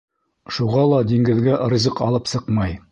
Шуға 0.57 0.85
ла 0.93 1.03
диңгеҙгә 1.13 1.61
ризыҡ 1.77 2.05
алып 2.09 2.35
сыҡмай. 2.35 2.79